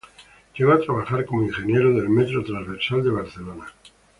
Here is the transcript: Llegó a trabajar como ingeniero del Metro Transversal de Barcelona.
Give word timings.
Llegó 0.57 0.71
a 0.71 0.79
trabajar 0.79 1.27
como 1.27 1.43
ingeniero 1.43 1.93
del 1.93 2.09
Metro 2.09 2.43
Transversal 2.43 3.03
de 3.03 3.11
Barcelona. 3.11 3.71